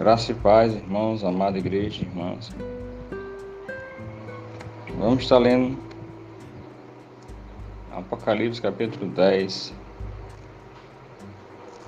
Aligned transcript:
Graça 0.00 0.32
e 0.32 0.34
paz, 0.34 0.72
irmãos, 0.72 1.22
amada 1.22 1.58
igreja, 1.58 2.02
irmãs. 2.02 2.50
Vamos 4.98 5.22
estar 5.22 5.36
lendo 5.36 5.78
Apocalipse 7.92 8.62
capítulo 8.62 9.10
10, 9.10 9.74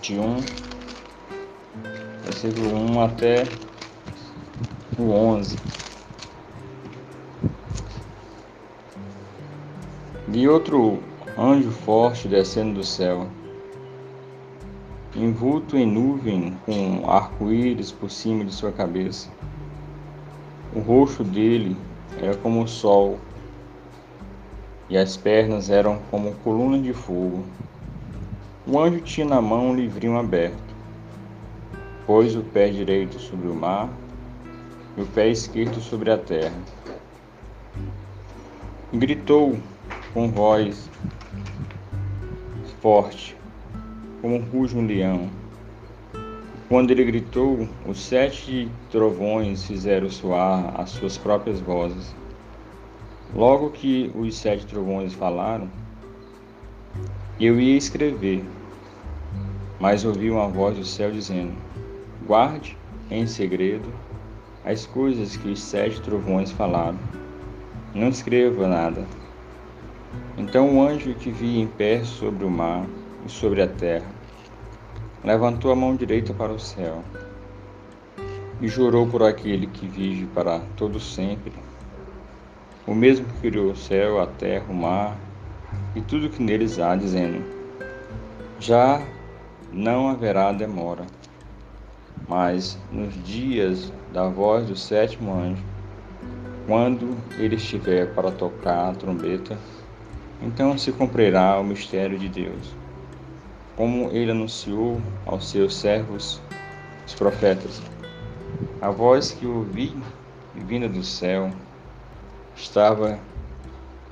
de 0.02 0.18
1, 0.18 0.36
versículo 2.25 2.75
1 2.75 3.00
até 3.00 3.44
o 4.98 5.10
11. 5.10 5.56
Vi 10.29 10.46
outro 10.46 11.02
anjo 11.38 11.70
forte 11.70 12.29
descendo 12.29 12.74
do 12.74 12.85
céu 12.85 13.26
envolto 15.14 15.76
em 15.76 15.86
nuvem 15.86 16.57
com 16.64 17.08
arco-íris 17.08 17.93
por 17.93 18.11
cima 18.11 18.44
de 18.44 18.52
sua 18.52 18.72
cabeça. 18.72 19.29
O 20.75 20.80
rosto 20.80 21.22
dele 21.22 21.76
era 22.21 22.35
como 22.36 22.62
o 22.62 22.68
sol, 22.68 23.18
e 24.88 24.96
as 24.96 25.16
pernas 25.16 25.68
eram 25.68 25.98
como 26.11 26.35
colunas 26.36 26.82
de 26.82 26.93
fogo. 26.93 27.44
O 28.66 28.79
anjo 28.79 29.00
tinha 29.00 29.26
na 29.26 29.40
mão 29.40 29.71
um 29.71 29.75
livrinho 29.75 30.18
aberto. 30.18 30.72
Pôs 32.06 32.34
o 32.34 32.42
pé 32.42 32.69
direito 32.69 33.19
sobre 33.19 33.48
o 33.48 33.55
mar 33.55 33.88
e 34.97 35.02
o 35.02 35.06
pé 35.06 35.28
esquerdo 35.28 35.80
sobre 35.80 36.10
a 36.10 36.19
terra. 36.19 36.56
Gritou 38.92 39.58
com 40.12 40.28
voz 40.30 40.91
forte: 42.80 43.36
como 44.22 44.38
ruge 44.38 44.78
um 44.78 44.86
leão. 44.86 45.28
Quando 46.68 46.92
ele 46.92 47.04
gritou, 47.04 47.68
os 47.84 48.00
sete 48.00 48.70
trovões 48.88 49.64
fizeram 49.64 50.08
soar 50.08 50.80
as 50.80 50.90
suas 50.90 51.18
próprias 51.18 51.60
vozes. 51.60 52.14
Logo 53.34 53.70
que 53.70 54.12
os 54.14 54.36
sete 54.36 54.64
trovões 54.64 55.12
falaram, 55.12 55.68
eu 57.40 57.60
ia 57.60 57.76
escrever, 57.76 58.44
mas 59.80 60.04
ouvi 60.04 60.30
uma 60.30 60.46
voz 60.46 60.78
do 60.78 60.84
céu 60.84 61.10
dizendo: 61.10 61.52
Guarde 62.24 62.78
em 63.10 63.26
segredo 63.26 63.92
as 64.64 64.86
coisas 64.86 65.36
que 65.36 65.48
os 65.48 65.60
sete 65.60 66.00
trovões 66.00 66.52
falaram. 66.52 66.98
Não 67.92 68.08
escreva 68.08 68.68
nada. 68.68 69.04
Então 70.38 70.76
o 70.76 70.82
anjo 70.82 71.14
que 71.14 71.30
vi 71.30 71.58
em 71.58 71.66
pé 71.66 72.04
sobre 72.04 72.44
o 72.44 72.50
mar 72.50 72.86
e 73.24 73.30
sobre 73.30 73.62
a 73.62 73.66
terra. 73.66 74.06
Levantou 75.24 75.70
a 75.70 75.76
mão 75.76 75.94
direita 75.94 76.34
para 76.34 76.52
o 76.52 76.58
céu 76.58 77.02
e 78.60 78.68
jurou 78.68 79.06
por 79.06 79.22
aquele 79.22 79.66
que 79.66 79.86
vive 79.86 80.26
para 80.26 80.60
todo 80.76 80.98
sempre, 81.00 81.52
o 82.86 82.94
mesmo 82.94 83.26
que 83.26 83.50
criou 83.50 83.70
o 83.72 83.76
céu, 83.76 84.20
a 84.20 84.26
terra, 84.26 84.66
o 84.68 84.74
mar 84.74 85.16
e 85.94 86.00
tudo 86.00 86.28
que 86.28 86.42
neles 86.42 86.78
há, 86.78 86.96
dizendo: 86.96 87.44
Já 88.58 89.00
não 89.72 90.08
haverá 90.08 90.52
demora, 90.52 91.06
mas 92.28 92.78
nos 92.90 93.14
dias 93.24 93.92
da 94.12 94.28
voz 94.28 94.66
do 94.66 94.76
sétimo 94.76 95.32
anjo, 95.34 95.62
quando 96.66 97.16
ele 97.38 97.56
estiver 97.56 98.12
para 98.14 98.30
tocar 98.30 98.90
a 98.90 98.94
trombeta, 98.94 99.56
então 100.40 100.76
se 100.76 100.90
cumprirá 100.92 101.58
o 101.58 101.64
mistério 101.64 102.18
de 102.18 102.28
Deus 102.28 102.81
como 103.83 104.12
ele 104.12 104.30
anunciou 104.30 105.02
aos 105.27 105.50
seus 105.50 105.75
servos, 105.75 106.41
os 107.05 107.14
profetas. 107.14 107.83
A 108.80 108.90
voz 108.90 109.33
que 109.33 109.45
ouvi, 109.45 109.92
vinda 110.55 110.89
do 110.89 111.02
céu, 111.02 111.51
estava 112.55 113.18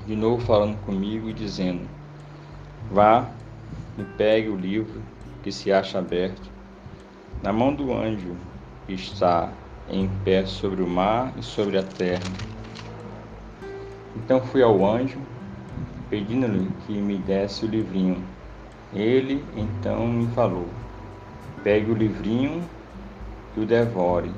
de 0.08 0.16
novo 0.16 0.44
falando 0.44 0.76
comigo 0.84 1.30
e 1.30 1.32
dizendo: 1.32 1.88
Vá 2.90 3.30
e 3.96 4.02
pegue 4.02 4.48
o 4.48 4.56
livro 4.56 5.00
que 5.40 5.52
se 5.52 5.70
acha 5.70 6.00
aberto 6.00 6.50
na 7.40 7.52
mão 7.52 7.72
do 7.72 7.94
anjo 7.94 8.34
que 8.88 8.94
está 8.94 9.52
em 9.88 10.10
pé 10.24 10.46
sobre 10.46 10.82
o 10.82 10.88
mar 10.88 11.32
e 11.38 11.44
sobre 11.44 11.78
a 11.78 11.84
terra. 11.84 12.24
Então 14.16 14.40
fui 14.40 14.64
ao 14.64 14.84
anjo, 14.84 15.20
pedindo-lhe 16.08 16.68
que 16.88 16.92
me 16.92 17.18
desse 17.18 17.64
o 17.64 17.68
livrinho 17.68 18.20
ele 18.94 19.44
então 19.56 20.06
me 20.06 20.26
falou: 20.34 20.66
Pegue 21.62 21.90
o 21.90 21.94
livrinho 21.94 22.62
e 23.56 23.60
o 23.60 23.66
devore. 23.66 24.30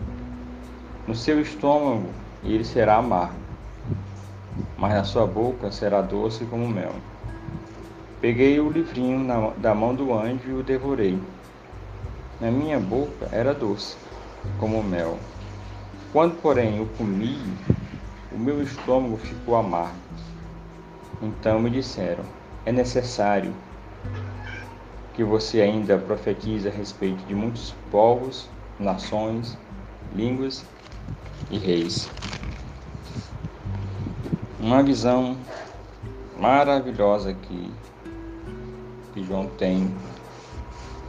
No 1.07 1.15
seu 1.15 1.41
estômago 1.41 2.11
ele 2.45 2.65
será 2.65 2.97
amargo, 2.97 3.41
mas 4.77 4.93
na 4.95 5.05
sua 5.05 5.27
boca 5.27 5.71
será 5.71 6.03
doce 6.03 6.45
como 6.47 6.69
mel. 6.69 6.93
Peguei 8.21 8.61
o 8.61 8.71
livrinho 8.71 9.19
na, 9.19 9.51
da 9.57 9.75
mão 9.75 9.95
do 9.95 10.13
anjo 10.13 10.49
e 10.49 10.53
o 10.53 10.63
devorei. 10.63 11.19
Na 12.41 12.51
minha 12.51 12.79
boca 12.79 13.29
era 13.33 13.55
doce, 13.55 13.97
como 14.59 14.83
mel. 14.83 15.19
Quando, 16.13 16.41
porém, 16.43 16.77
eu 16.77 16.87
comi, 16.99 17.39
o 18.31 18.39
meu 18.39 18.63
estômago 18.63 19.17
ficou 19.17 19.57
amargo. 19.57 19.97
Então 21.23 21.61
me 21.61 21.71
disseram: 21.71 22.25
é 22.67 22.71
necessário 22.71 23.53
que 25.15 25.23
você 25.23 25.61
ainda 25.61 25.99
profetiza 25.99 26.69
a 26.69 26.73
respeito 26.73 27.23
de 27.25 27.35
muitos 27.35 27.75
povos, 27.91 28.49
nações, 28.79 29.59
línguas 30.15 30.65
e 31.51 31.59
reis. 31.59 32.09
Uma 34.59 34.83
visão 34.83 35.37
maravilhosa 36.39 37.35
que, 37.35 37.71
que 39.13 39.23
João 39.25 39.47
tem 39.59 39.91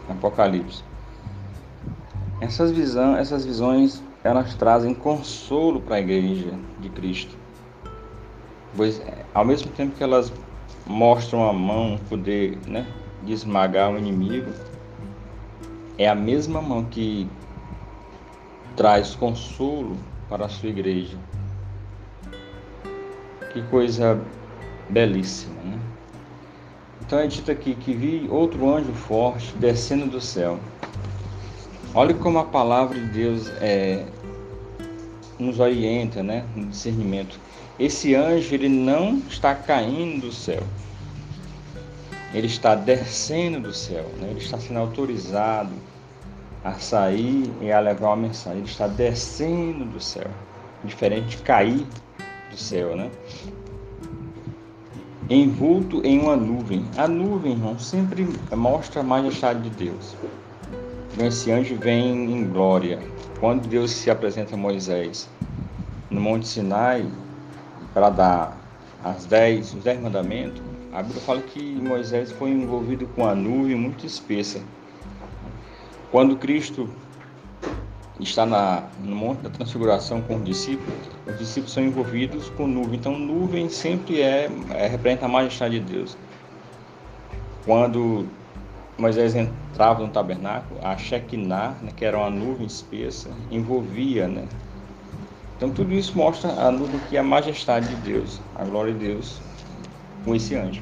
no 0.08 0.16
Apocalipse. 0.16 0.84
Essas, 2.42 2.72
visão, 2.72 3.16
essas 3.16 3.46
visões 3.46 4.04
elas 4.24 4.54
trazem 4.56 4.94
consolo 4.94 5.80
para 5.80 5.96
a 5.96 6.00
igreja 6.00 6.54
de 6.80 6.90
Cristo. 6.90 7.38
Pois, 8.76 9.02
ao 9.34 9.46
mesmo 9.46 9.72
tempo 9.72 9.96
que 9.96 10.04
elas 10.04 10.32
mostram 10.86 11.48
a 11.48 11.54
mão, 11.54 11.96
o 11.96 12.00
poder, 12.00 12.58
né, 12.68 12.86
de 13.26 13.34
esmagar 13.34 13.92
o 13.92 13.98
inimigo 13.98 14.52
é 15.98 16.08
a 16.08 16.16
mesma 16.16 16.62
mão 16.62 16.84
que 16.86 17.28
traz 18.76 19.16
consolo 19.16 19.96
para 20.30 20.46
a 20.46 20.50
sua 20.50 20.70
igreja. 20.70 21.18
Que 23.52 23.62
coisa 23.64 24.20
belíssima, 24.90 25.62
né? 25.64 25.80
Então 27.02 27.20
é 27.20 27.28
dito 27.28 27.52
aqui 27.52 27.76
que 27.76 27.94
vi 27.94 28.28
outro 28.30 28.74
anjo 28.74 28.92
forte 28.94 29.56
descendo 29.58 30.08
do 30.08 30.20
céu. 30.20 30.60
Olha 31.94 32.16
como 32.16 32.40
a 32.40 32.46
palavra 32.46 33.00
de 33.00 33.06
Deus 33.10 33.50
é, 33.62 34.04
nos 35.38 35.60
orienta, 35.60 36.24
né, 36.24 36.44
no 36.56 36.66
discernimento. 36.66 37.40
Esse 37.78 38.16
anjo 38.16 38.56
ele 38.56 38.70
não 38.70 39.18
está 39.30 39.54
caindo 39.54 40.22
do 40.22 40.32
céu 40.32 40.64
ele 42.34 42.48
está 42.48 42.74
descendo 42.74 43.60
do 43.60 43.74
céu, 43.74 44.06
né? 44.20 44.30
ele 44.32 44.40
está 44.40 44.58
sendo 44.58 44.80
autorizado 44.80 45.72
a 46.64 46.74
sair 46.74 47.52
e 47.62 47.72
a 47.72 47.80
levar 47.80 48.08
uma 48.08 48.28
mensagem. 48.28 48.60
Ele 48.60 48.70
está 48.70 48.88
descendo 48.88 49.86
do 49.86 50.00
céu, 50.00 50.28
diferente 50.84 51.38
de 51.38 51.44
cair 51.44 51.86
do 52.50 52.58
céu, 52.58 52.96
né? 52.96 53.12
Envolto 55.30 56.02
em 56.06 56.20
uma 56.20 56.36
nuvem. 56.36 56.86
A 56.98 57.08
nuvem, 57.08 57.54
irmão, 57.54 57.78
sempre 57.78 58.28
mostra 58.52 59.02
a 59.02 59.04
majestade 59.04 59.62
de 59.62 59.70
Deus. 59.70 60.16
Então, 61.14 61.28
esse 61.28 61.52
anjo 61.52 61.76
vem 61.76 62.32
em 62.32 62.48
glória. 62.48 63.00
Quando 63.40 63.68
Deus 63.68 63.92
se 63.92 64.10
apresenta 64.10 64.56
a 64.56 64.58
Moisés 64.58 65.30
no 66.10 66.20
Monte 66.20 66.48
Sinai 66.48 67.06
para 67.94 68.10
dar 68.10 68.58
as 69.04 69.26
dez, 69.26 69.74
os 69.74 69.84
dez 69.84 70.02
mandamentos, 70.02 70.62
a 70.94 71.02
Bíblia 71.02 71.22
fala 71.22 71.42
que 71.42 71.60
Moisés 71.60 72.32
foi 72.32 72.52
envolvido 72.52 73.08
com 73.08 73.26
a 73.26 73.34
nuvem 73.34 73.76
muito 73.76 74.06
espessa. 74.06 74.62
Quando 76.12 76.36
Cristo 76.36 76.88
está 78.20 78.46
na, 78.46 78.84
no 79.04 79.16
Monte 79.16 79.42
da 79.42 79.50
Transfiguração 79.50 80.22
com 80.22 80.36
os 80.36 80.46
discípulos, 80.46 80.94
os 81.26 81.38
discípulos 81.40 81.74
são 81.74 81.84
envolvidos 81.84 82.50
com 82.52 82.68
nuvem. 82.68 83.00
Então, 83.00 83.18
nuvem 83.18 83.70
sempre 83.70 84.22
é, 84.22 84.48
é 84.70 84.88
representa 84.88 85.26
a 85.26 85.30
majestade 85.30 85.80
de 85.80 85.94
Deus. 85.94 86.16
Quando 87.66 88.28
Moisés 88.96 89.34
entrava 89.34 90.04
no 90.04 90.10
tabernáculo, 90.10 90.80
a 90.84 90.96
Shekinah, 90.96 91.76
né, 91.82 91.92
que 91.96 92.06
era 92.06 92.20
uma 92.20 92.30
nuvem 92.30 92.68
espessa, 92.68 93.32
envolvia, 93.50 94.28
né? 94.28 94.48
Então, 95.58 95.72
tudo 95.72 95.92
isso 95.92 96.16
mostra 96.16 96.52
a 96.52 96.70
nuvem 96.70 97.00
que 97.10 97.18
é 97.18 97.20
a 97.20 97.24
majestade 97.24 97.88
de 97.88 97.96
Deus, 97.96 98.40
a 98.56 98.64
glória 98.64 98.94
de 98.94 99.00
Deus 99.00 99.42
com 100.24 100.36
esse 100.36 100.56
anjo. 100.56 100.82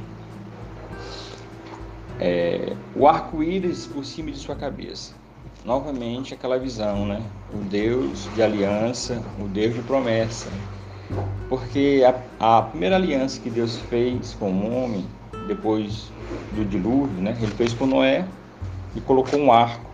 É, 2.19 2.75
o 2.95 3.07
arco-íris 3.07 3.87
por 3.87 4.05
cima 4.05 4.31
de 4.31 4.37
sua 4.37 4.55
cabeça. 4.55 5.13
novamente 5.65 6.33
aquela 6.33 6.57
visão, 6.57 7.05
né? 7.05 7.21
O 7.53 7.57
Deus 7.57 8.29
de 8.33 8.41
aliança, 8.41 9.21
o 9.39 9.47
Deus 9.47 9.75
de 9.75 9.81
promessa. 9.81 10.49
Porque 11.49 12.03
a, 12.39 12.57
a 12.57 12.61
primeira 12.63 12.95
aliança 12.95 13.39
que 13.39 13.49
Deus 13.49 13.77
fez 13.89 14.33
com 14.39 14.51
o 14.51 14.75
homem, 14.75 15.05
depois 15.47 16.11
do 16.53 16.65
dilúvio, 16.65 17.21
né? 17.21 17.35
Ele 17.41 17.51
fez 17.51 17.73
com 17.73 17.85
Noé 17.85 18.25
e 18.95 19.01
colocou 19.01 19.39
um 19.39 19.51
arco, 19.51 19.89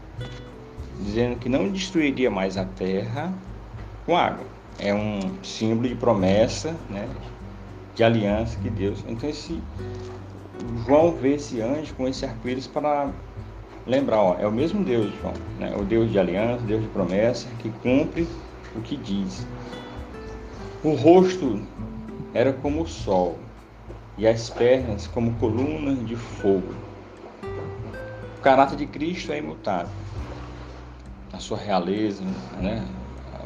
dizendo 1.02 1.38
que 1.38 1.50
não 1.50 1.70
destruiria 1.70 2.30
mais 2.30 2.58
a 2.58 2.66
terra 2.66 3.34
com 4.06 4.16
água. 4.16 4.46
É 4.80 4.94
um 4.94 5.20
símbolo 5.44 5.88
de 5.88 5.96
promessa, 5.96 6.76
né? 6.90 7.08
De 7.98 8.04
aliança 8.04 8.58
que 8.60 8.70
Deus. 8.70 9.04
Então 9.08 9.28
esse 9.28 9.60
João 10.86 11.16
vê 11.16 11.34
esse 11.34 11.60
anjo 11.62 11.94
com 11.96 12.08
esse 12.08 12.24
arco-íris 12.26 12.68
para 12.68 13.10
lembrar, 13.86 14.22
ó, 14.22 14.36
é 14.40 14.46
o 14.46 14.52
mesmo 14.52 14.84
Deus, 14.84 15.12
João, 15.20 15.34
né? 15.60 15.76
O 15.76 15.84
Deus 15.84 16.12
de 16.12 16.20
aliança, 16.20 16.64
Deus 16.64 16.82
de 16.84 16.88
promessa, 16.90 17.48
que 17.60 17.70
cumpre 17.82 18.28
o 18.76 18.82
que 18.82 18.96
diz. 18.96 19.48
O 20.84 20.92
rosto 20.92 21.62
era 22.34 22.54
como 22.54 22.84
o 22.84 22.88
sol 22.88 23.40
e 24.18 24.28
as 24.28 24.50
pernas 24.50 25.08
como 25.08 25.34
colunas 25.36 26.06
de 26.06 26.16
fogo. 26.16 26.76
O 28.38 28.42
caráter 28.42 28.78
de 28.78 28.86
Cristo 28.86 29.32
é 29.32 29.40
imutável. 29.40 29.92
A 31.34 31.40
sua 31.40 31.58
realeza, 31.58 32.24
né? 32.62 32.86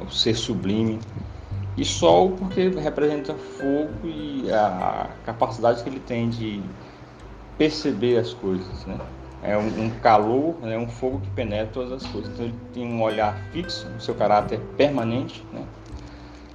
o 0.01 0.09
ser 0.11 0.35
sublime. 0.35 0.99
E 1.77 1.85
sol 1.85 2.31
porque 2.31 2.67
representa 2.69 3.33
fogo 3.33 3.91
e 4.03 4.51
a 4.51 5.09
capacidade 5.25 5.81
que 5.83 5.89
ele 5.89 6.01
tem 6.01 6.29
de 6.29 6.61
perceber 7.57 8.17
as 8.17 8.33
coisas, 8.33 8.85
né? 8.85 8.97
É 9.43 9.57
um, 9.57 9.89
calor, 10.01 10.55
é 10.61 10.67
né? 10.67 10.77
um 10.77 10.87
fogo 10.87 11.19
que 11.19 11.29
penetra 11.31 11.67
todas 11.73 12.03
as 12.03 12.05
coisas. 12.11 12.31
Então 12.31 12.45
ele 12.45 12.55
tem 12.73 12.85
um 12.85 13.01
olhar 13.01 13.35
fixo, 13.51 13.87
o 13.97 13.99
seu 13.99 14.13
caráter 14.13 14.59
permanente, 14.77 15.43
né? 15.51 15.63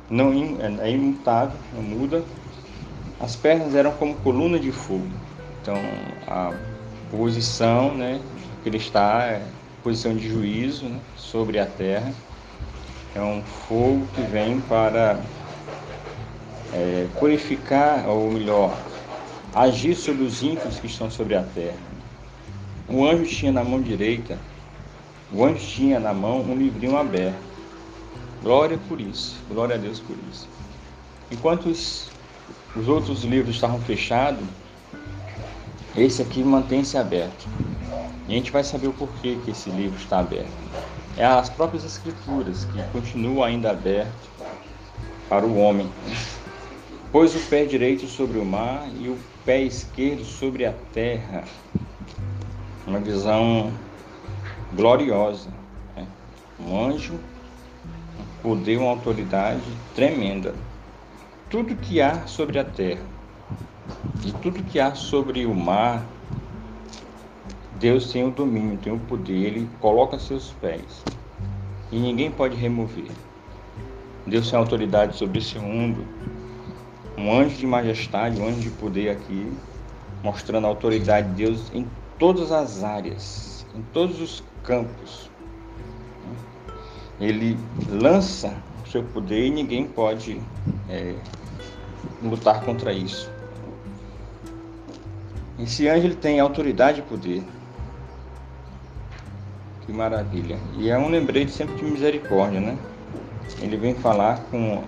não 0.09 0.33
é, 0.33 0.89
é 0.89 0.91
imutável, 0.91 1.59
não 1.73 1.83
muda. 1.83 2.23
As 3.19 3.35
pernas 3.35 3.75
eram 3.75 3.93
como 3.93 4.15
coluna 4.17 4.59
de 4.59 4.71
fogo. 4.71 5.09
Então 5.63 5.77
a 6.29 6.53
posição, 7.11 7.95
né, 7.95 8.21
que 8.63 8.69
ele 8.69 8.77
está 8.77 9.25
é 9.25 9.43
posição 9.83 10.15
de 10.15 10.29
juízo 10.29 10.85
né, 10.85 11.01
sobre 11.17 11.59
a 11.59 11.67
terra. 11.67 12.13
É 13.17 13.23
um 13.23 13.41
fogo 13.67 14.07
que 14.15 14.21
vem 14.21 14.61
para 14.61 15.19
é, 16.75 17.07
purificar, 17.19 18.07
ou 18.07 18.31
melhor, 18.31 18.77
agir 19.55 19.95
sobre 19.95 20.23
os 20.23 20.43
ímpios 20.43 20.79
que 20.79 20.87
estão 20.87 21.11
sobre 21.11 21.35
a 21.35 21.43
terra. 21.43 21.79
O 22.87 23.07
anjo 23.07 23.25
tinha 23.25 23.51
na 23.51 23.65
mão 23.65 23.81
direita, 23.81 24.39
o 25.33 25.43
anjo 25.43 25.67
tinha 25.67 25.99
na 25.99 26.13
mão 26.13 26.43
um 26.43 26.55
livrinho 26.55 26.95
aberto. 26.99 27.39
Glória 28.43 28.79
por 28.87 29.01
isso, 29.01 29.35
glória 29.49 29.77
a 29.77 29.79
Deus 29.79 29.99
por 29.99 30.15
isso. 30.31 30.47
Enquanto 31.33 31.71
os, 31.71 32.11
os 32.77 32.87
outros 32.87 33.25
livros 33.25 33.55
estavam 33.55 33.81
fechados, 33.81 34.45
esse 35.97 36.21
aqui 36.21 36.45
mantém-se 36.45 36.99
aberto. 36.99 37.49
E 38.29 38.35
a 38.35 38.37
gente 38.37 38.51
vai 38.51 38.63
saber 38.63 38.89
o 38.89 38.93
porquê 38.93 39.39
que 39.43 39.53
esse 39.53 39.71
livro 39.71 39.99
está 39.99 40.19
aberto. 40.19 40.53
É 41.17 41.25
as 41.25 41.49
próprias 41.49 41.85
escrituras 41.85 42.65
que 42.67 42.83
continuam 42.93 43.43
ainda 43.43 43.71
aberto 43.71 44.31
para 45.29 45.47
o 45.47 45.57
homem. 45.57 45.91
Pôs 47.11 47.35
o 47.35 47.41
pé 47.49 47.65
direito 47.65 48.07
sobre 48.07 48.39
o 48.39 48.45
mar 48.45 48.87
e 49.01 49.09
o 49.09 49.19
pé 49.45 49.63
esquerdo 49.63 50.25
sobre 50.25 50.67
a 50.67 50.75
terra. 50.93 51.45
Uma 52.87 53.01
visão 53.01 53.73
gloriosa. 54.75 55.49
Né? 55.97 56.07
Um 56.61 56.87
anjo 56.87 57.19
poder, 58.43 58.77
uma 58.77 58.91
autoridade 58.91 59.63
tremenda. 59.95 60.55
Tudo 61.49 61.75
que 61.77 62.01
há 62.01 62.27
sobre 62.27 62.59
a 62.59 62.65
terra 62.65 63.17
e 64.25 64.33
tudo 64.33 64.63
que 64.63 64.79
há 64.79 64.95
sobre 64.95 65.47
o 65.47 65.55
mar, 65.55 66.05
Deus 67.79 68.11
tem 68.13 68.27
o 68.27 68.31
domínio, 68.31 68.79
tem 68.79 68.93
o 68.93 68.99
poder, 68.99 69.47
ele 69.47 69.69
coloca 69.81 70.19
seus 70.19 70.53
pés 70.61 71.05
e 71.93 71.99
ninguém 71.99 72.31
pode 72.31 72.57
remover. 72.57 73.11
Deus 74.27 74.51
tem 74.51 74.59
autoridade 74.59 75.17
sobre 75.17 75.39
esse 75.39 75.59
mundo, 75.59 76.05
um 77.17 77.33
anjo 77.33 77.57
de 77.57 77.67
majestade, 77.67 78.41
um 78.41 78.49
anjo 78.49 78.61
de 78.61 78.71
poder 78.71 79.11
aqui, 79.11 79.53
mostrando 80.23 80.67
a 80.67 80.69
autoridade 80.69 81.29
de 81.31 81.45
Deus 81.45 81.71
em 81.73 81.87
todas 82.19 82.51
as 82.51 82.83
áreas, 82.83 83.67
em 83.75 83.83
todos 83.93 84.21
os 84.21 84.43
campos 84.63 85.31
ele 87.21 87.59
lança 87.89 88.55
o 88.85 88.89
seu 88.89 89.03
poder 89.03 89.47
e 89.47 89.51
ninguém 89.51 89.87
pode 89.87 90.41
é, 90.89 91.15
lutar 92.23 92.63
contra 92.63 92.93
isso. 92.93 93.31
Esse 95.59 95.89
anjo 95.89 96.07
ele 96.07 96.15
tem 96.15 96.39
autoridade 96.39 97.01
e 97.01 97.03
poder. 97.03 97.43
Que 99.87 99.93
maravilha. 99.93 100.59
E 100.77 100.91
é 100.91 100.99
um 100.99 101.09
lembrete 101.09 101.53
sempre 101.53 101.77
de 101.77 101.85
misericórdia, 101.85 102.61
né? 102.61 102.77
Ele 103.61 103.77
vem 103.77 103.95
falar 103.95 104.41
com 104.51 104.83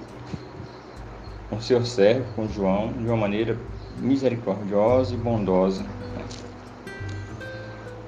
o 1.53 1.61
seu 1.61 1.85
servo, 1.85 2.27
com 2.35 2.49
João, 2.49 2.93
de 2.93 3.07
uma 3.07 3.17
maneira 3.17 3.57
misericordiosa 3.99 5.15
e 5.15 5.17
bondosa. 5.17 5.85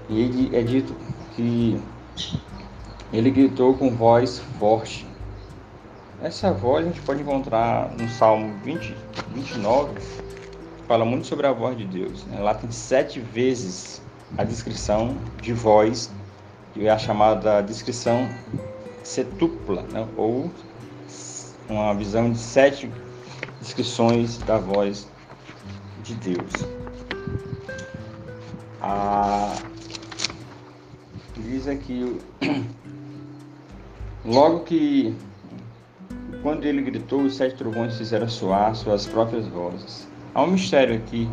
E 0.09 0.51
é 0.53 0.63
dito 0.63 0.95
que 1.37 1.81
ele 3.13 3.31
gritou 3.31 3.75
com 3.75 3.91
voz 3.91 4.41
forte. 4.59 5.07
Essa 6.23 6.53
voz 6.53 6.85
a 6.85 6.89
gente 6.89 7.01
pode 7.03 7.23
encontrar 7.23 7.93
no 7.97 8.09
Salmo 8.09 8.53
20, 8.65 8.95
29, 9.35 9.95
que 9.95 10.87
fala 10.87 11.05
muito 11.05 11.27
sobre 11.27 11.47
a 11.47 11.53
voz 11.53 11.79
de 11.79 11.85
Deus. 11.85 12.27
Né? 12.27 12.41
Lá 12.41 12.55
tem 12.55 12.71
sete 12.71 13.21
vezes 13.21 14.03
a 14.37 14.45
descrição 14.45 15.17
de 15.41 15.53
voz, 15.53 16.11
que 16.72 16.87
é 16.87 16.90
a 16.90 16.99
chamada 16.99 17.61
descrição 17.61 18.28
setupla, 19.02 19.82
né? 19.82 20.06
ou 20.17 20.50
uma 21.69 21.94
visão 21.94 22.31
de 22.31 22.38
sete 22.38 22.90
descrições 23.61 24.38
da 24.38 24.58
voz 24.58 25.08
de 26.02 26.14
Deus. 26.14 26.52
A... 28.81 29.55
Diz 31.36 31.69
aqui 31.69 32.19
Logo 34.24 34.60
que, 34.60 35.17
quando 36.43 36.67
ele 36.67 36.82
gritou, 36.82 37.22
os 37.22 37.36
sete 37.36 37.56
trovões 37.56 37.96
fizeram 37.96 38.29
soar 38.29 38.74
suas 38.74 39.06
próprias 39.06 39.46
vozes. 39.46 40.06
Há 40.34 40.43
um 40.43 40.48
mistério 40.48 40.94
aqui. 40.94 41.27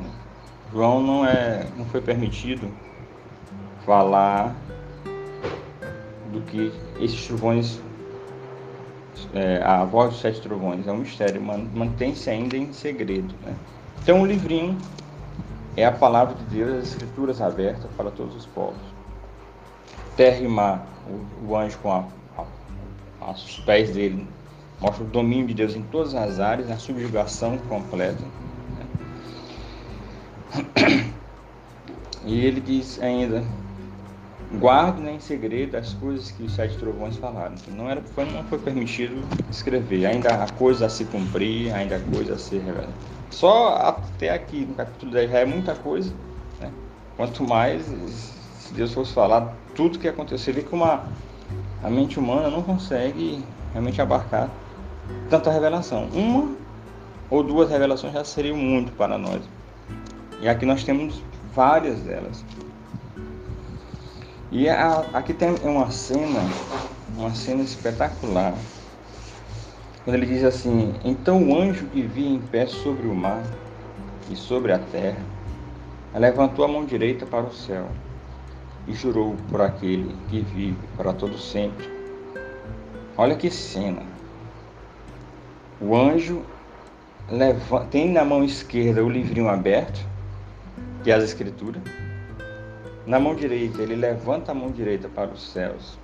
João 0.71 1.03
não, 1.03 1.25
é, 1.25 1.67
não 1.75 1.85
foi 1.85 1.99
permitido 2.01 2.71
falar 3.85 4.55
que 6.47 6.71
esses 6.99 7.27
trovões, 7.27 7.79
é, 9.33 9.61
a 9.63 9.83
voz 9.85 10.11
dos 10.11 10.21
sete 10.21 10.41
trovões, 10.41 10.87
é 10.87 10.91
um 10.91 10.97
mistério, 10.97 11.41
mantém-se 11.41 12.29
ainda 12.29 12.57
em 12.57 12.73
segredo. 12.73 13.33
Né? 13.43 13.55
Então, 14.01 14.21
o 14.21 14.25
livrinho 14.25 14.77
é 15.75 15.85
a 15.85 15.91
palavra 15.91 16.35
de 16.35 16.43
Deus, 16.55 16.77
as 16.77 16.87
escrituras 16.89 17.41
abertas 17.41 17.89
para 17.95 18.09
todos 18.11 18.35
os 18.35 18.45
povos. 18.45 18.81
Terra 20.15 20.39
e 20.39 20.47
mar, 20.47 20.87
o, 21.07 21.51
o 21.51 21.55
anjo 21.55 21.77
com 21.79 21.91
a 21.91 22.05
aos 23.27 23.59
pés 23.59 23.91
dele, 23.91 24.27
mostra 24.79 25.03
o 25.03 25.07
domínio 25.07 25.47
de 25.47 25.53
Deus 25.53 25.75
em 25.75 25.83
todas 25.83 26.15
as 26.15 26.39
áreas, 26.39 26.71
a 26.71 26.77
subjugação 26.77 27.57
completa. 27.69 28.23
E 32.25 32.45
ele 32.45 32.59
diz 32.59 33.01
ainda: 33.01 33.41
guarde 34.53 35.01
né, 35.01 35.13
em 35.13 35.19
segredo 35.19 35.75
as 35.75 35.93
coisas 35.93 36.31
que 36.31 36.43
os 36.43 36.53
sete 36.53 36.77
trovões 36.77 37.17
falaram. 37.17 37.55
Não, 37.75 37.89
era, 37.89 38.01
foi, 38.01 38.25
não 38.25 38.43
foi 38.45 38.59
permitido 38.59 39.21
escrever, 39.49 40.05
ainda 40.05 40.29
há 40.29 40.47
coisa 40.53 40.85
a 40.85 40.89
se 40.89 41.05
cumprir, 41.05 41.73
ainda 41.73 41.97
há 41.97 41.99
coisa 41.99 42.35
a 42.35 42.37
ser 42.37 42.59
revelada. 42.59 42.93
Só 43.29 43.75
até 43.75 44.29
aqui 44.29 44.65
no 44.65 44.73
capítulo 44.73 45.11
10 45.11 45.31
já 45.31 45.39
é 45.39 45.45
muita 45.45 45.75
coisa. 45.75 46.13
Né? 46.61 46.71
Quanto 47.17 47.43
mais, 47.43 47.83
se 48.59 48.73
Deus 48.73 48.93
fosse 48.93 49.13
falar 49.13 49.53
tudo 49.75 49.99
que 49.99 50.07
aconteceu, 50.07 50.53
vê 50.53 50.61
que 50.61 50.73
uma 50.73 51.03
a 51.83 51.89
mente 51.89 52.17
humana 52.17 52.49
não 52.49 52.63
consegue 52.63 53.43
realmente 53.71 54.01
abarcar 54.01 54.49
tanta 55.29 55.51
revelação. 55.51 56.07
Uma 56.13 56.55
ou 57.29 57.43
duas 57.43 57.69
revelações 57.69 58.13
já 58.13 58.23
seriam 58.23 58.57
muito 58.57 58.91
para 58.93 59.17
nós. 59.17 59.41
E 60.41 60.47
aqui 60.47 60.65
nós 60.65 60.83
temos 60.83 61.21
várias 61.53 61.99
delas. 62.01 62.43
E 64.49 64.69
a, 64.69 65.05
aqui 65.13 65.33
tem 65.33 65.55
uma 65.63 65.91
cena, 65.91 66.39
uma 67.17 67.35
cena 67.35 67.61
espetacular. 67.61 68.53
Quando 70.03 70.15
ele 70.15 70.25
diz 70.25 70.43
assim: 70.43 70.95
Então 71.03 71.49
o 71.49 71.59
anjo 71.59 71.85
que 71.87 72.01
via 72.01 72.29
em 72.29 72.39
pé 72.39 72.65
sobre 72.65 73.07
o 73.07 73.13
mar 73.13 73.43
e 74.29 74.35
sobre 74.37 74.71
a 74.71 74.79
terra 74.79 75.19
levantou 76.13 76.63
a 76.63 76.67
mão 76.67 76.85
direita 76.85 77.25
para 77.25 77.45
o 77.45 77.53
céu 77.53 77.87
e 78.87 78.93
jurou 78.93 79.35
por 79.49 79.61
aquele 79.61 80.15
que 80.29 80.39
vive 80.39 80.77
para 80.95 81.11
todo 81.11 81.37
sempre. 81.37 81.89
Olha 83.17 83.35
que 83.35 83.51
cena. 83.51 84.01
O 85.81 85.95
anjo 85.95 86.41
tem 87.91 88.11
na 88.11 88.23
mão 88.23 88.43
esquerda 88.43 89.03
o 89.03 89.09
livrinho 89.09 89.49
aberto, 89.49 89.99
que 91.03 91.11
é 91.11 91.13
as 91.13 91.23
escrituras. 91.23 91.83
Na 93.07 93.19
mão 93.19 93.33
direita, 93.33 93.81
ele 93.81 93.95
levanta 93.95 94.51
a 94.51 94.55
mão 94.55 94.69
direita 94.69 95.07
para 95.07 95.31
os 95.31 95.51
céus. 95.51 95.97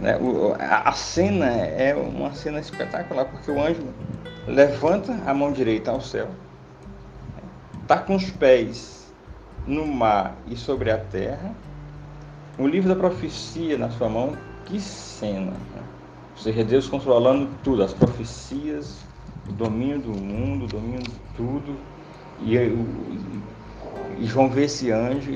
Né? 0.00 0.16
O, 0.16 0.52
a, 0.58 0.90
cena 0.92 1.46
é 1.46 1.94
uma 1.94 2.32
cena 2.32 2.58
espetacular, 2.58 3.24
porque 3.26 3.50
o 3.52 3.62
anjo 3.62 3.86
levanta 4.48 5.12
a 5.24 5.32
mão 5.32 5.52
direita 5.52 5.92
ao 5.92 6.00
céu, 6.00 6.28
está 7.80 7.98
com 7.98 8.16
os 8.16 8.28
pés 8.30 9.14
no 9.64 9.86
mar 9.86 10.36
e 10.48 10.56
sobre 10.56 10.90
a 10.90 10.98
terra, 10.98 11.54
o 12.58 12.66
livro 12.66 12.88
da 12.88 12.96
profecia 12.96 13.78
na 13.78 13.90
sua 13.90 14.08
mão, 14.08 14.36
que 14.64 14.80
cena! 14.80 15.52
Né? 15.52 15.82
Ou 16.36 16.42
seja, 16.42 16.64
Deus 16.64 16.88
controlando 16.88 17.48
tudo, 17.62 17.84
as 17.84 17.92
profecias, 17.92 18.98
o 19.48 19.52
domínio 19.52 20.00
do 20.00 20.10
mundo, 20.10 20.64
o 20.64 20.68
domínio 20.68 21.02
de 21.02 21.14
tudo. 21.36 21.76
E, 22.40 22.56
e, 24.18 24.26
João 24.26 24.48
vê 24.48 24.64
esse 24.64 24.90
anjo 24.90 25.30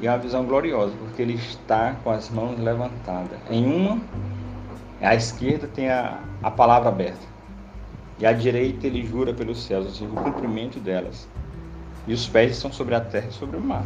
e 0.00 0.06
é 0.06 0.10
uma 0.10 0.18
visão 0.18 0.44
gloriosa, 0.44 0.92
porque 0.98 1.22
ele 1.22 1.34
está 1.34 1.96
com 2.02 2.10
as 2.10 2.28
mãos 2.30 2.58
levantadas. 2.58 3.38
Em 3.48 3.64
uma, 3.64 4.00
à 5.00 5.14
esquerda 5.14 5.68
tem 5.68 5.88
a, 5.88 6.20
a 6.42 6.50
palavra 6.50 6.88
aberta. 6.88 7.34
E 8.18 8.26
à 8.26 8.32
direita 8.32 8.86
ele 8.86 9.04
jura 9.04 9.32
pelos 9.32 9.62
céus, 9.64 9.86
ou 9.86 9.92
seja, 9.92 10.10
o 10.10 10.14
cumprimento 10.14 10.78
delas. 10.78 11.28
E 12.06 12.12
os 12.12 12.28
pés 12.28 12.52
estão 12.52 12.72
sobre 12.72 12.94
a 12.94 13.00
terra 13.00 13.28
e 13.28 13.32
sobre 13.32 13.56
o 13.56 13.60
mar. 13.60 13.84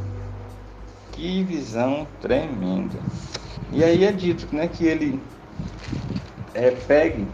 Que 1.13 1.43
visão 1.45 2.07
tremenda. 2.21 2.99
E 3.73 3.85
aí 3.85 4.05
é 4.05 4.13
dito 4.13 4.47
né, 4.55 4.69
que 4.69 4.85
ele 4.85 5.21
é, 6.55 6.71
pegue 6.71 7.27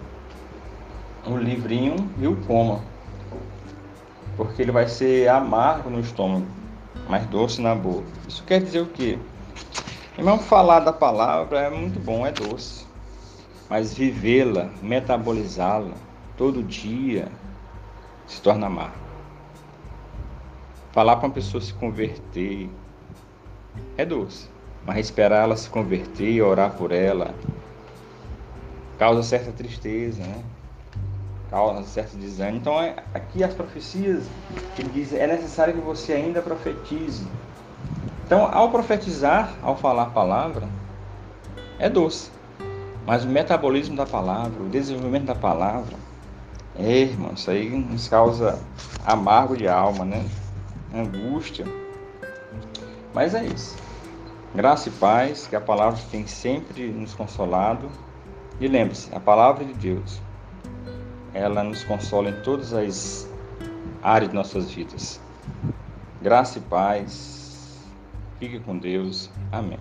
o 1.26 1.36
livrinho 1.36 1.96
e 2.18 2.26
o 2.26 2.36
coma. 2.42 2.80
Porque 4.36 4.60
ele 4.62 4.72
vai 4.72 4.88
ser 4.88 5.28
amargo 5.28 5.88
no 5.88 6.00
estômago, 6.00 6.46
mas 7.08 7.26
doce 7.26 7.60
na 7.60 7.74
boca. 7.74 8.06
Isso 8.26 8.42
quer 8.44 8.60
dizer 8.60 8.80
o 8.80 8.86
quê? 8.86 9.18
Irmão, 10.16 10.38
falar 10.38 10.80
da 10.80 10.92
palavra 10.92 11.60
é 11.60 11.70
muito 11.70 11.98
bom, 12.00 12.26
é 12.26 12.32
doce. 12.32 12.86
Mas 13.68 13.94
vivê-la, 13.94 14.70
metabolizá-la 14.82 15.94
todo 16.36 16.62
dia 16.62 17.28
se 18.26 18.40
torna 18.40 18.66
amargo. 18.66 19.04
Falar 20.92 21.16
para 21.16 21.26
uma 21.26 21.34
pessoa 21.34 21.60
se 21.60 21.74
converter 21.74 22.70
é 23.96 24.04
doce, 24.04 24.48
mas 24.84 24.98
esperar 24.98 25.44
ela 25.44 25.56
se 25.56 25.68
converter 25.68 26.30
e 26.30 26.42
orar 26.42 26.72
por 26.76 26.92
ela 26.92 27.34
causa 28.98 29.22
certa 29.22 29.52
tristeza, 29.52 30.22
né? 30.22 30.44
Causa 31.50 31.82
certo 31.84 32.16
desânimo. 32.16 32.58
Então, 32.58 32.80
é, 32.80 32.96
aqui 33.12 33.44
as 33.44 33.54
profecias, 33.54 34.24
ele 34.78 34.88
diz, 34.90 35.12
é 35.12 35.26
necessário 35.26 35.74
que 35.74 35.80
você 35.80 36.12
ainda 36.12 36.42
profetize. 36.42 37.26
Então, 38.26 38.48
ao 38.52 38.70
profetizar, 38.70 39.54
ao 39.62 39.76
falar 39.76 40.04
a 40.04 40.10
palavra, 40.10 40.68
é 41.78 41.88
doce. 41.88 42.30
Mas 43.06 43.24
o 43.24 43.28
metabolismo 43.28 43.94
da 43.94 44.06
palavra, 44.06 44.62
o 44.62 44.68
desenvolvimento 44.68 45.26
da 45.26 45.34
palavra, 45.34 45.94
é, 46.76 47.00
irmão, 47.00 47.32
isso 47.34 47.50
aí 47.50 47.68
nos 47.68 48.08
causa 48.08 48.58
amargo 49.04 49.56
de 49.56 49.68
alma, 49.68 50.04
né? 50.04 50.24
Angústia. 50.92 51.66
Mas 53.12 53.34
é 53.34 53.44
isso. 53.44 53.76
Graça 54.54 54.88
e 54.88 54.92
paz, 54.92 55.46
que 55.46 55.54
a 55.54 55.60
palavra 55.60 56.00
tem 56.10 56.26
sempre 56.26 56.88
nos 56.88 57.14
consolado 57.14 57.88
e 58.60 58.68
lembre-se, 58.68 59.14
a 59.14 59.20
palavra 59.20 59.64
de 59.64 59.74
Deus, 59.74 60.22
ela 61.34 61.64
nos 61.64 61.84
consola 61.84 62.30
em 62.30 62.40
todas 62.42 62.72
as 62.72 63.28
áreas 64.02 64.30
de 64.30 64.36
nossas 64.36 64.70
vidas. 64.70 65.20
Graça 66.22 66.58
e 66.58 66.62
paz. 66.62 67.76
Fique 68.38 68.60
com 68.60 68.78
Deus. 68.78 69.30
Amém. 69.52 69.78